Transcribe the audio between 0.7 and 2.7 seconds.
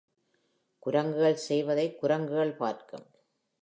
குரங்குகள் செய்வதை குரங்குகள்